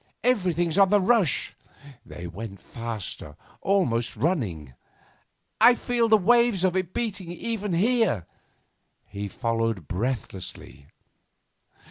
Everything's 0.23 0.79
on 0.79 0.89
the 0.89 0.99
rush.' 0.99 1.53
They 2.03 2.25
went 2.25 2.59
faster, 2.59 3.35
almost 3.61 4.15
running. 4.15 4.73
'I 5.59 5.75
feel 5.75 6.07
the 6.09 6.17
waves 6.17 6.63
of 6.63 6.75
it 6.75 6.91
beating 6.91 7.31
even 7.31 7.73
here.' 7.73 8.25
He 9.05 9.27
followed 9.27 9.87
breathlessly. 9.87 10.87